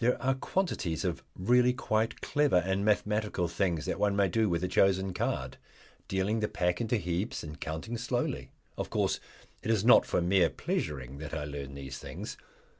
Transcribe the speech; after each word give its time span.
There 0.00 0.20
are 0.20 0.34
quantities 0.34 1.04
of 1.04 1.22
really 1.38 1.72
quite 1.72 2.20
clever 2.20 2.56
and 2.56 2.84
mathematical 2.84 3.46
things 3.46 3.84
that 3.84 4.00
one 4.00 4.16
may 4.16 4.26
do 4.26 4.48
with 4.48 4.64
a 4.64 4.66
chosen 4.66 5.14
card, 5.14 5.58
dealing 6.08 6.40
the 6.40 6.48
pack 6.48 6.80
into 6.80 6.96
heaps 6.96 7.44
and 7.44 7.60
counting 7.60 7.96
slowly. 7.96 8.50
Of 8.76 8.90
course 8.90 9.20
it 9.62 9.70
is 9.70 9.84
not 9.84 10.04
for 10.04 10.20
mere 10.20 10.50
pleasuring 10.50 11.18
that 11.18 11.34
I 11.34 11.44
learn 11.44 11.76
these 11.76 11.98
things. 12.00 12.36